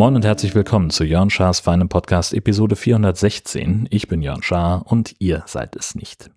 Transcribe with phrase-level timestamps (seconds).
[0.00, 3.86] Moin und herzlich willkommen zu Jörn Schars feinem Podcast Episode 416.
[3.90, 6.30] Ich bin Jörn Schaar und ihr seid es nicht.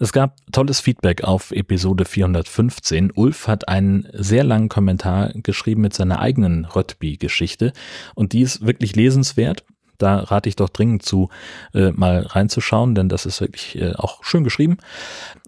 [0.00, 3.12] Es gab tolles Feedback auf Episode 415.
[3.14, 7.72] Ulf hat einen sehr langen Kommentar geschrieben mit seiner eigenen Röttby-Geschichte
[8.16, 9.64] und die ist wirklich lesenswert.
[9.98, 11.28] Da rate ich doch dringend zu,
[11.72, 14.78] äh, mal reinzuschauen, denn das ist wirklich äh, auch schön geschrieben.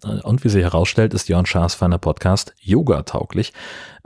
[0.04, 3.52] Äh, und wie sich herausstellt, ist Jörn Schaas feiner Podcast Yoga-tauglich.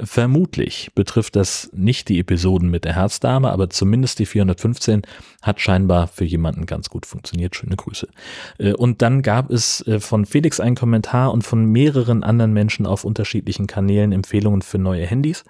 [0.03, 5.03] Vermutlich betrifft das nicht die Episoden mit der Herzdame, aber zumindest die 415
[5.43, 7.55] hat scheinbar für jemanden ganz gut funktioniert.
[7.55, 8.09] Schöne Grüße.
[8.59, 12.87] Äh, und dann gab es äh, von Felix einen Kommentar und von mehreren anderen Menschen
[12.87, 15.45] auf unterschiedlichen Kanälen Empfehlungen für neue Handys.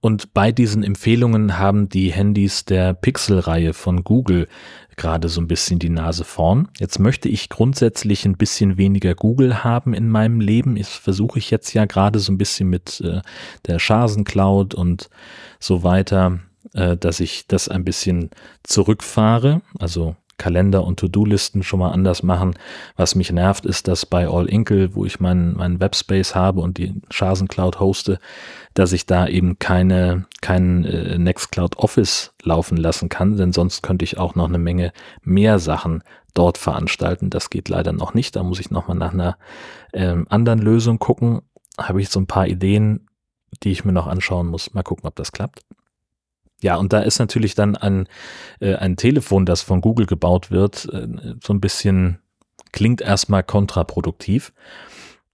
[0.00, 4.48] Und bei diesen Empfehlungen haben die Handys der Pixel-Reihe von Google
[4.96, 6.68] gerade so ein bisschen die Nase vorn.
[6.78, 10.76] Jetzt möchte ich grundsätzlich ein bisschen weniger Google haben in meinem Leben.
[10.76, 13.20] Das versuche ich jetzt ja gerade so ein bisschen mit äh,
[13.66, 15.10] der Schasen Cloud und
[15.58, 16.40] so weiter,
[16.74, 18.30] äh, dass ich das ein bisschen
[18.62, 19.62] zurückfahre.
[19.78, 22.54] Also Kalender und To-Do-Listen schon mal anders machen.
[22.96, 26.78] Was mich nervt, ist, dass bei All Inkle, wo ich meinen meinen Webspace habe und
[26.78, 28.18] die Chasen Cloud hoste,
[28.74, 34.04] dass ich da eben keine kein äh, Nextcloud Office laufen lassen kann, denn sonst könnte
[34.04, 36.02] ich auch noch eine Menge mehr Sachen
[36.34, 37.30] dort veranstalten.
[37.30, 38.36] Das geht leider noch nicht.
[38.36, 39.38] Da muss ich noch mal nach einer
[39.92, 41.42] ähm, anderen Lösung gucken.
[41.78, 43.08] Habe ich so ein paar Ideen,
[43.62, 44.74] die ich mir noch anschauen muss.
[44.74, 45.62] Mal gucken, ob das klappt.
[46.64, 48.08] Ja, und da ist natürlich dann ein,
[48.58, 51.06] äh, ein Telefon, das von Google gebaut wird, äh,
[51.44, 52.20] so ein bisschen,
[52.72, 54.54] klingt erstmal kontraproduktiv.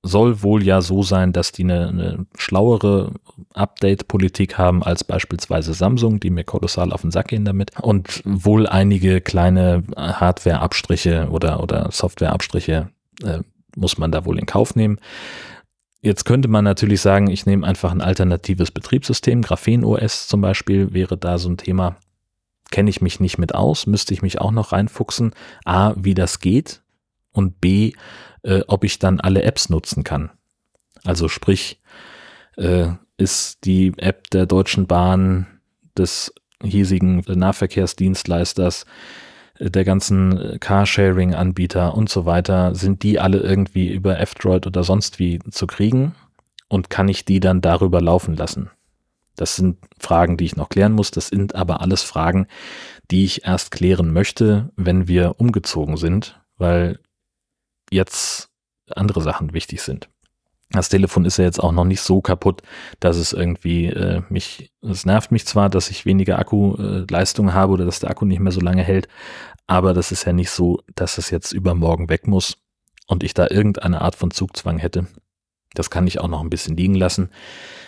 [0.02, 3.12] Soll wohl ja so sein, dass die eine, eine schlauere
[3.54, 7.78] Update-Politik haben als beispielsweise Samsung, die mir kolossal auf den Sack gehen damit.
[7.80, 12.88] Und wohl einige kleine Hardware-Abstriche oder, oder Software-Abstriche
[13.22, 13.38] äh,
[13.76, 14.98] muss man da wohl in Kauf nehmen.
[16.02, 19.42] Jetzt könnte man natürlich sagen, ich nehme einfach ein alternatives Betriebssystem.
[19.42, 21.96] Graphen OS zum Beispiel wäre da so ein Thema.
[22.70, 25.34] Kenne ich mich nicht mit aus, müsste ich mich auch noch reinfuchsen.
[25.64, 26.82] A, wie das geht
[27.32, 27.92] und B,
[28.42, 30.30] äh, ob ich dann alle Apps nutzen kann.
[31.04, 31.80] Also sprich,
[32.56, 35.46] äh, ist die App der Deutschen Bahn
[35.96, 38.86] des hiesigen Nahverkehrsdienstleisters
[39.68, 45.18] der ganzen äh, Carsharing-Anbieter und so weiter, sind die alle irgendwie über F-Droid oder sonst
[45.18, 46.14] wie zu kriegen?
[46.68, 48.70] Und kann ich die dann darüber laufen lassen?
[49.36, 51.10] Das sind Fragen, die ich noch klären muss.
[51.10, 52.46] Das sind aber alles Fragen,
[53.10, 56.98] die ich erst klären möchte, wenn wir umgezogen sind, weil
[57.90, 58.50] jetzt
[58.94, 60.08] andere Sachen wichtig sind.
[60.72, 62.62] Das Telefon ist ja jetzt auch noch nicht so kaputt,
[63.00, 67.72] dass es irgendwie äh, mich, es nervt mich zwar, dass ich weniger Akkuleistung äh, habe
[67.72, 69.08] oder dass der Akku nicht mehr so lange hält,
[69.66, 72.58] aber das ist ja nicht so, dass es jetzt übermorgen weg muss
[73.08, 75.06] und ich da irgendeine Art von Zugzwang hätte.
[75.74, 77.30] Das kann ich auch noch ein bisschen liegen lassen.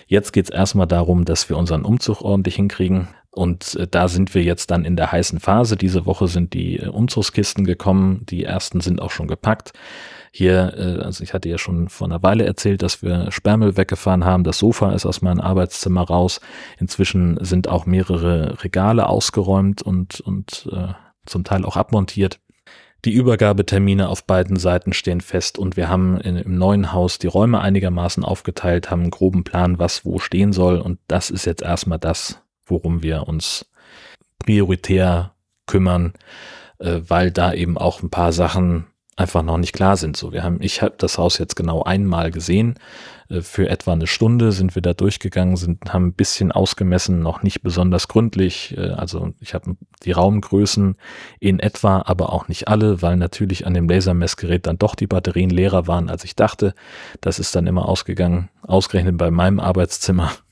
[0.06, 3.08] Jetzt geht es erstmal darum, dass wir unseren Umzug ordentlich hinkriegen.
[3.30, 5.76] Und äh, da sind wir jetzt dann in der heißen Phase.
[5.76, 8.26] Diese Woche sind die äh, Umzugskisten gekommen.
[8.28, 9.72] Die ersten sind auch schon gepackt.
[10.34, 14.24] Hier, äh, also ich hatte ja schon vor einer Weile erzählt, dass wir Sperrmüll weggefahren
[14.24, 14.44] haben.
[14.44, 16.40] Das Sofa ist aus meinem Arbeitszimmer raus.
[16.78, 20.94] Inzwischen sind auch mehrere Regale ausgeräumt und, und äh,
[21.26, 22.40] zum Teil auch abmontiert.
[23.04, 27.26] Die Übergabetermine auf beiden Seiten stehen fest und wir haben in, im neuen Haus die
[27.26, 31.62] Räume einigermaßen aufgeteilt, haben einen groben Plan, was wo stehen soll und das ist jetzt
[31.62, 33.66] erstmal das, worum wir uns
[34.38, 35.34] prioritär
[35.66, 36.12] kümmern,
[36.78, 38.86] äh, weil da eben auch ein paar Sachen
[39.16, 40.16] einfach noch nicht klar sind.
[40.16, 42.78] So, wir haben, ich habe das Haus jetzt genau einmal gesehen.
[43.28, 47.42] Äh, für etwa eine Stunde sind wir da durchgegangen, sind, haben ein bisschen ausgemessen, noch
[47.42, 48.76] nicht besonders gründlich.
[48.76, 50.96] Äh, also ich habe die Raumgrößen
[51.40, 55.50] in etwa, aber auch nicht alle, weil natürlich an dem Lasermessgerät dann doch die Batterien
[55.50, 56.74] leerer waren, als ich dachte.
[57.20, 60.32] Das ist dann immer ausgegangen, ausgerechnet bei meinem Arbeitszimmer.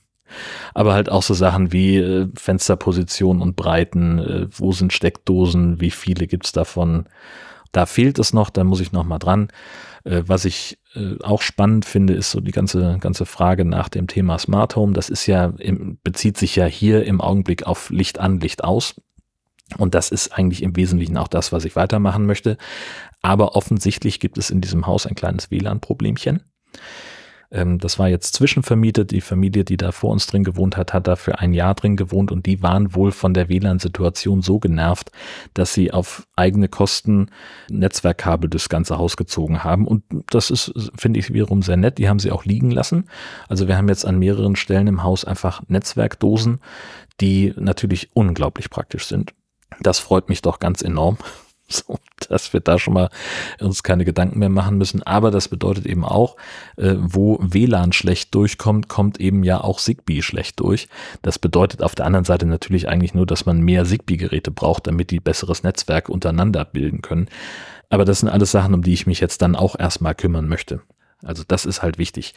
[0.73, 6.25] Aber halt auch so Sachen wie äh, Fensterposition und Breiten, wo sind Steckdosen, wie viele
[6.25, 7.05] gibt's davon
[7.71, 9.49] da fehlt es noch, da muss ich noch mal dran.
[10.03, 14.07] Äh, was ich äh, auch spannend finde, ist so die ganze, ganze Frage nach dem
[14.07, 14.93] Thema Smart Home.
[14.93, 18.95] Das ist ja, im, bezieht sich ja hier im Augenblick auf Licht an, Licht aus.
[19.77, 22.57] Und das ist eigentlich im Wesentlichen auch das, was ich weitermachen möchte.
[23.21, 26.43] Aber offensichtlich gibt es in diesem Haus ein kleines WLAN-Problemchen.
[27.51, 29.11] Ähm, das war jetzt zwischenvermietet.
[29.11, 31.97] Die Familie, die da vor uns drin gewohnt hat, hat da für ein Jahr drin
[31.97, 35.11] gewohnt und die waren wohl von der WLAN-Situation so genervt,
[35.53, 37.29] dass sie auf eigene Kosten
[37.69, 39.85] Netzwerkkabel durchs ganze Haus gezogen haben.
[39.85, 41.97] Und das ist, finde ich, wiederum sehr nett.
[41.97, 43.05] Die haben sie auch liegen lassen.
[43.47, 46.59] Also wir haben jetzt an mehreren Stellen im Haus einfach Netzwerkdosen,
[47.19, 49.33] die natürlich unglaublich praktisch sind.
[49.79, 51.17] Das freut mich doch ganz enorm
[51.87, 51.97] so,
[52.29, 53.09] dass wir da schon mal
[53.59, 55.03] uns keine Gedanken mehr machen müssen.
[55.03, 56.35] Aber das bedeutet eben auch,
[56.77, 60.87] äh, wo WLAN schlecht durchkommt, kommt eben ja auch Zigbee schlecht durch.
[61.21, 65.11] Das bedeutet auf der anderen Seite natürlich eigentlich nur, dass man mehr Zigbee-Geräte braucht, damit
[65.11, 67.27] die besseres Netzwerk untereinander bilden können.
[67.89, 70.81] Aber das sind alles Sachen, um die ich mich jetzt dann auch erstmal kümmern möchte.
[71.23, 72.33] Also das ist halt wichtig.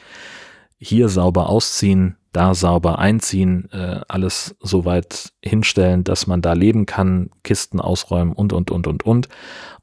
[0.79, 6.85] Hier sauber ausziehen, da sauber einziehen, äh, alles so weit hinstellen, dass man da leben
[6.85, 9.29] kann, Kisten ausräumen und, und, und, und, und.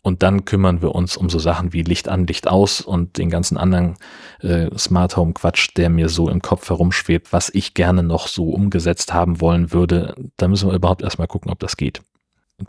[0.03, 3.30] Und dann kümmern wir uns um so Sachen wie Licht an, Licht aus und den
[3.30, 3.95] ganzen anderen
[4.42, 8.50] äh, Smart Home Quatsch, der mir so im Kopf herumschwebt, was ich gerne noch so
[8.50, 10.15] umgesetzt haben wollen würde.
[10.38, 12.01] Da müssen wir überhaupt erstmal gucken, ob das geht.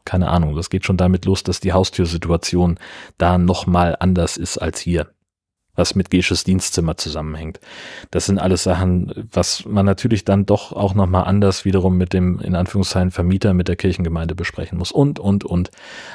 [0.04, 2.78] Keine Ahnung, das geht schon damit los, dass die Haustürsituation
[3.18, 5.08] da nochmal anders ist als hier
[5.74, 7.60] was mit Gesches Dienstzimmer zusammenhängt.
[8.10, 12.38] Das sind alles Sachen, was man natürlich dann doch auch nochmal anders wiederum mit dem,
[12.40, 14.92] in Anführungszeichen, Vermieter, mit der Kirchengemeinde besprechen muss.
[14.92, 15.70] Und, und, und.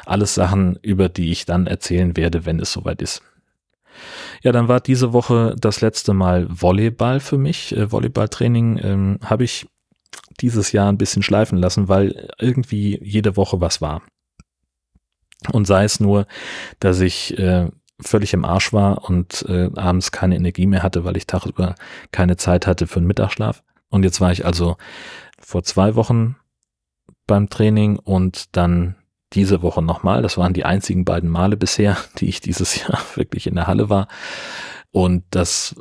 [0.05, 3.23] Alles Sachen, über die ich dann erzählen werde, wenn es soweit ist.
[4.43, 7.75] Ja, dann war diese Woche das letzte Mal Volleyball für mich.
[7.75, 9.67] Äh, Volleyballtraining ähm, habe ich
[10.39, 14.03] dieses Jahr ein bisschen schleifen lassen, weil irgendwie jede Woche was war.
[15.51, 16.27] Und sei es nur,
[16.79, 17.69] dass ich äh,
[17.99, 21.75] völlig im Arsch war und äh, abends keine Energie mehr hatte, weil ich tagsüber
[22.11, 23.63] keine Zeit hatte für einen Mittagsschlaf.
[23.89, 24.77] Und jetzt war ich also
[25.39, 26.35] vor zwei Wochen
[27.25, 28.95] beim Training und dann
[29.33, 30.21] diese Woche nochmal.
[30.21, 33.89] Das waren die einzigen beiden Male bisher, die ich dieses Jahr wirklich in der Halle
[33.89, 34.07] war.
[34.91, 35.75] Und das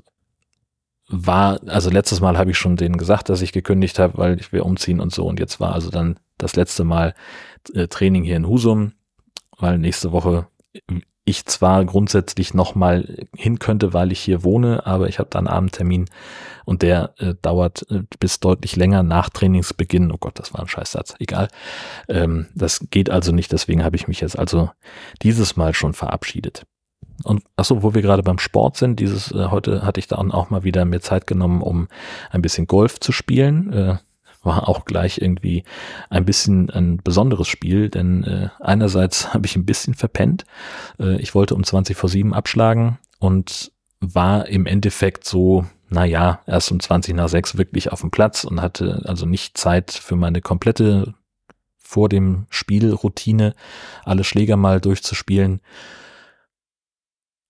[1.08, 4.52] war, also letztes Mal habe ich schon denen gesagt, dass ich gekündigt habe, weil ich
[4.52, 5.26] will umziehen und so.
[5.26, 7.14] Und jetzt war also dann das letzte Mal
[7.74, 8.92] äh, Training hier in Husum,
[9.58, 10.48] weil nächste Woche
[11.26, 15.48] ich zwar grundsätzlich nochmal hin könnte, weil ich hier wohne, aber ich habe da einen
[15.48, 16.06] Abendtermin
[16.64, 20.12] und der äh, dauert äh, bis deutlich länger nach Trainingsbeginn.
[20.12, 21.16] Oh Gott, das war ein Scheißsatz.
[21.18, 21.48] Egal.
[22.08, 24.70] Ähm, das geht also nicht, deswegen habe ich mich jetzt also
[25.22, 26.62] dieses Mal schon verabschiedet.
[27.24, 30.50] Und achso, wo wir gerade beim Sport sind, dieses äh, heute hatte ich da auch
[30.50, 31.88] mal wieder mir Zeit genommen, um
[32.30, 33.72] ein bisschen Golf zu spielen.
[33.72, 33.96] Äh,
[34.46, 35.64] war auch gleich irgendwie
[36.08, 40.46] ein bisschen ein besonderes Spiel, denn äh, einerseits habe ich ein bisschen verpennt.
[40.98, 46.72] Äh, ich wollte um 20 vor 7 abschlagen und war im Endeffekt so, naja, erst
[46.72, 50.40] um 20 nach 6 wirklich auf dem Platz und hatte also nicht Zeit für meine
[50.40, 51.14] komplette
[51.78, 53.54] vor dem Spiel Routine,
[54.04, 55.60] alle Schläger mal durchzuspielen.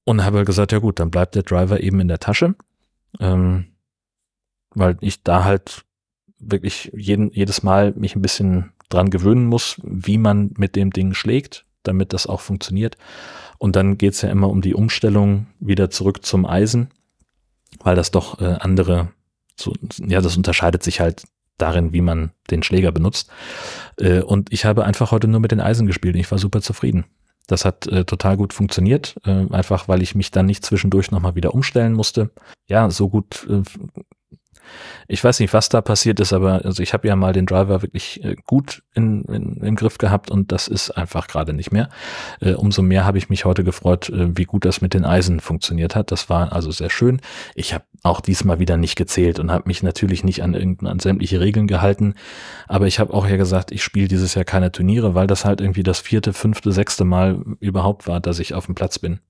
[0.05, 2.55] Und habe halt gesagt, ja gut, dann bleibt der Driver eben in der Tasche.
[3.19, 3.73] Ähm,
[4.71, 5.86] weil ich da halt
[6.39, 11.15] wirklich jeden, jedes Mal mich ein bisschen dran gewöhnen muss, wie man mit dem Ding
[11.15, 12.97] schlägt, damit das auch funktioniert.
[13.59, 16.91] Und dann geht's ja immer um die Umstellung wieder zurück zum Eisen,
[17.83, 19.09] weil das doch äh, andere,
[19.57, 21.25] so, ja, das unterscheidet sich halt
[21.59, 23.31] darin, wie man den Schläger benutzt.
[23.99, 26.61] Äh, und ich habe einfach heute nur mit den Eisen gespielt und ich war super
[26.61, 27.07] zufrieden.
[27.47, 31.37] Das hat äh, total gut funktioniert, äh, einfach weil ich mich dann nicht zwischendurch nochmal
[31.37, 32.31] wieder umstellen musste.
[32.67, 33.63] Ja, so gut äh,
[35.09, 37.83] ich weiß nicht, was da passiert ist, aber also ich habe ja mal den Driver
[37.83, 41.89] wirklich äh, gut in, in, im Griff gehabt und das ist einfach gerade nicht mehr.
[42.41, 45.41] Äh, umso mehr habe ich mich heute gefreut, äh, wie gut das mit den Eisen
[45.41, 46.11] funktioniert hat.
[46.11, 47.21] Das war also sehr schön.
[47.55, 51.41] Ich habe auch diesmal wieder nicht gezählt und habe mich natürlich nicht an irgendeine sämtliche
[51.41, 52.15] Regeln gehalten.
[52.69, 55.61] Aber ich habe auch ja gesagt, ich spiele dieses Jahr keine Turniere, weil das halt
[55.61, 59.21] irgendwie das vierte, fünfte, sechste Mal überhaupt war, dass ich auf dem Platz bin.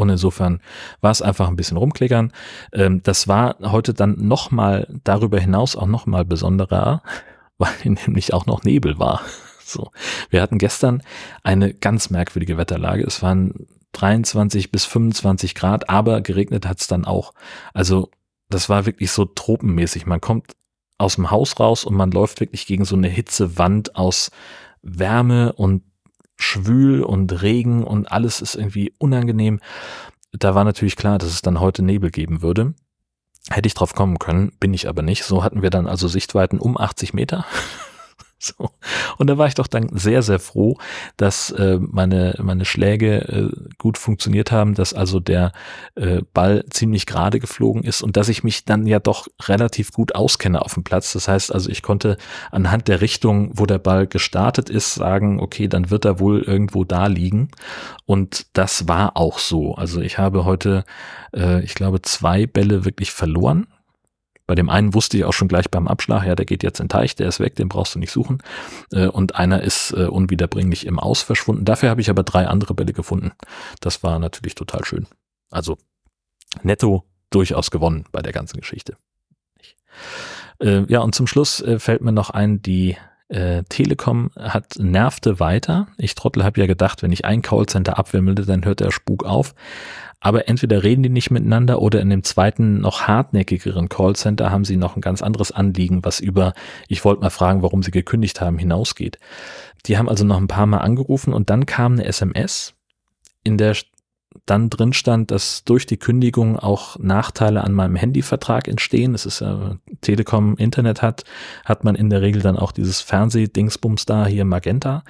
[0.00, 0.60] Und insofern
[1.00, 2.32] war es einfach ein bisschen rumklickern.
[2.72, 7.02] Ähm, das war heute dann nochmal darüber hinaus auch nochmal besonderer,
[7.58, 9.22] weil nämlich auch noch Nebel war.
[9.62, 9.92] So.
[10.30, 11.00] Wir hatten gestern
[11.44, 13.04] eine ganz merkwürdige Wetterlage.
[13.04, 17.34] Es waren 23 bis 25 Grad, aber geregnet hat es dann auch.
[17.72, 18.10] Also
[18.48, 20.06] das war wirklich so tropenmäßig.
[20.06, 20.56] Man kommt
[20.98, 24.32] aus dem Haus raus und man läuft wirklich gegen so eine Hitzewand aus
[24.82, 25.82] Wärme und
[26.40, 29.60] schwül und Regen und alles ist irgendwie unangenehm.
[30.32, 32.74] Da war natürlich klar, dass es dann heute Nebel geben würde.
[33.50, 35.24] Hätte ich drauf kommen können, bin ich aber nicht.
[35.24, 37.44] So hatten wir dann also Sichtweiten um 80 Meter.
[38.58, 38.70] So.
[39.18, 40.78] Und da war ich doch dann sehr, sehr froh,
[41.18, 45.52] dass äh, meine, meine Schläge äh, gut funktioniert haben, dass also der
[45.94, 50.14] äh, Ball ziemlich gerade geflogen ist und dass ich mich dann ja doch relativ gut
[50.14, 51.12] auskenne auf dem Platz.
[51.12, 52.16] Das heißt also, ich konnte
[52.50, 56.84] anhand der Richtung, wo der Ball gestartet ist, sagen, okay, dann wird er wohl irgendwo
[56.84, 57.50] da liegen.
[58.06, 59.74] Und das war auch so.
[59.74, 60.84] Also ich habe heute,
[61.36, 63.66] äh, ich glaube, zwei Bälle wirklich verloren
[64.50, 66.86] bei dem einen wusste ich auch schon gleich beim Abschlag, ja, der geht jetzt in
[66.86, 68.42] den Teich, der ist weg, den brauchst du nicht suchen.
[68.90, 71.64] Äh, und einer ist äh, unwiederbringlich im Aus verschwunden.
[71.64, 73.30] Dafür habe ich aber drei andere Bälle gefunden.
[73.80, 75.06] Das war natürlich total schön.
[75.50, 75.78] Also
[76.64, 78.96] netto durchaus gewonnen bei der ganzen Geschichte.
[80.58, 82.96] Äh, ja, und zum Schluss fällt mir noch ein, die
[83.30, 85.86] Äh, Telekom hat nervte weiter.
[85.98, 89.54] Ich Trottel habe ja gedacht, wenn ich ein Callcenter abwimmelde, dann hört der Spuk auf.
[90.18, 94.76] Aber entweder reden die nicht miteinander oder in dem zweiten, noch hartnäckigeren Callcenter haben sie
[94.76, 96.54] noch ein ganz anderes Anliegen, was über,
[96.88, 99.18] ich wollte mal fragen, warum sie gekündigt haben, hinausgeht.
[99.86, 102.74] Die haben also noch ein paar Mal angerufen und dann kam eine SMS,
[103.44, 103.74] in der
[104.46, 109.14] dann drin stand, dass durch die Kündigung auch Nachteile an meinem Handyvertrag entstehen.
[109.14, 111.24] Es ist ja, Telekom Internet hat,
[111.64, 115.04] hat man in der Regel dann auch dieses Fernsehdingsbums da, hier Magenta.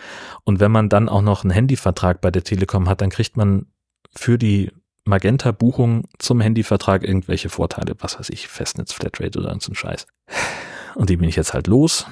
[0.45, 3.67] Und wenn man dann auch noch einen Handyvertrag bei der Telekom hat, dann kriegt man
[4.15, 4.71] für die
[5.05, 10.07] Magenta-Buchung zum Handyvertrag irgendwelche Vorteile, was weiß ich, Festnetz, Flatrate oder so ein Scheiß.
[10.95, 12.07] Und die bin ich jetzt halt los.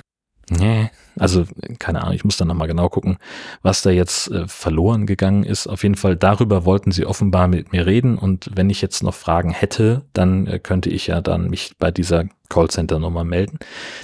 [0.50, 1.44] Nee, also
[1.78, 3.18] keine Ahnung, ich muss dann nochmal genau gucken,
[3.62, 5.66] was da jetzt äh, verloren gegangen ist.
[5.66, 9.14] Auf jeden Fall darüber wollten sie offenbar mit mir reden und wenn ich jetzt noch
[9.14, 13.58] Fragen hätte, dann äh, könnte ich ja dann mich bei dieser Callcenter-Nummer melden,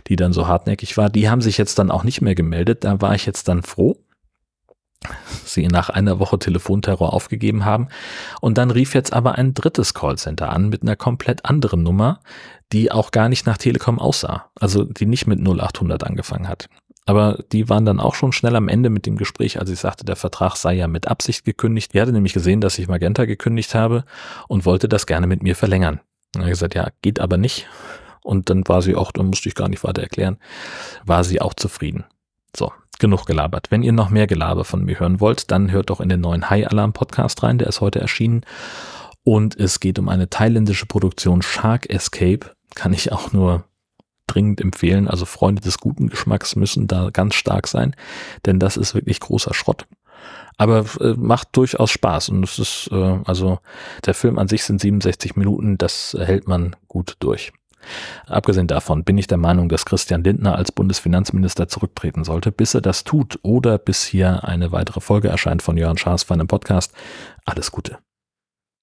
[0.08, 1.08] die dann so hartnäckig war.
[1.08, 3.96] Die haben sich jetzt dann auch nicht mehr gemeldet, da war ich jetzt dann froh
[5.54, 7.88] sie nach einer Woche Telefonterror aufgegeben haben.
[8.40, 12.20] Und dann rief jetzt aber ein drittes Callcenter an mit einer komplett anderen Nummer,
[12.72, 14.50] die auch gar nicht nach Telekom aussah.
[14.60, 16.68] Also die nicht mit 0800 angefangen hat.
[17.06, 20.04] Aber die waren dann auch schon schnell am Ende mit dem Gespräch, als ich sagte,
[20.04, 21.92] der Vertrag sei ja mit Absicht gekündigt.
[21.92, 24.04] Die hatte nämlich gesehen, dass ich Magenta gekündigt habe
[24.48, 26.00] und wollte das gerne mit mir verlängern.
[26.34, 27.66] Und er gesagt, ja, geht aber nicht.
[28.22, 30.38] Und dann war sie auch, dann musste ich gar nicht weiter erklären,
[31.04, 32.04] war sie auch zufrieden.
[32.56, 32.72] So,
[33.04, 33.70] genug gelabert.
[33.70, 36.48] Wenn ihr noch mehr Gelaber von mir hören wollt, dann hört doch in den neuen
[36.48, 38.46] High Alarm Podcast rein, der ist heute erschienen.
[39.24, 42.56] Und es geht um eine thailändische Produktion Shark Escape.
[42.74, 43.64] Kann ich auch nur
[44.26, 45.06] dringend empfehlen.
[45.06, 47.94] Also Freunde des guten Geschmacks müssen da ganz stark sein,
[48.46, 49.86] denn das ist wirklich großer Schrott.
[50.56, 53.58] Aber äh, macht durchaus Spaß und es ist, äh, also
[54.06, 57.52] der Film an sich sind 67 Minuten, das hält man gut durch.
[58.26, 62.52] Abgesehen davon bin ich der Meinung, dass Christian Lindner als Bundesfinanzminister zurücktreten sollte.
[62.52, 66.34] Bis er das tut oder bis hier eine weitere Folge erscheint von Jörn Schaas für
[66.34, 66.92] einen Podcast.
[67.44, 67.98] Alles Gute.